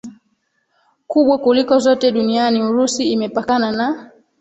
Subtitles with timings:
[1.09, 4.11] kubwa kuliko zote duniani Urusi imepakana na